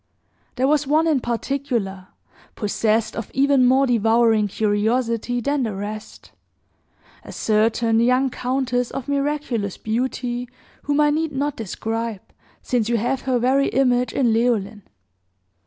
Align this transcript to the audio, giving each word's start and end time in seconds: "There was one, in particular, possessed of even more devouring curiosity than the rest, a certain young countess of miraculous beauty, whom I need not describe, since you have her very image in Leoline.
"There 0.55 0.67
was 0.67 0.87
one, 0.87 1.05
in 1.05 1.19
particular, 1.19 2.07
possessed 2.55 3.15
of 3.15 3.29
even 3.35 3.67
more 3.67 3.85
devouring 3.85 4.47
curiosity 4.47 5.41
than 5.41 5.61
the 5.61 5.75
rest, 5.75 6.31
a 7.23 7.31
certain 7.31 7.99
young 7.99 8.31
countess 8.31 8.89
of 8.89 9.07
miraculous 9.07 9.77
beauty, 9.77 10.49
whom 10.85 10.99
I 11.01 11.11
need 11.11 11.33
not 11.33 11.55
describe, 11.55 12.21
since 12.63 12.89
you 12.89 12.97
have 12.97 13.21
her 13.29 13.37
very 13.37 13.67
image 13.67 14.11
in 14.11 14.33
Leoline. 14.33 14.81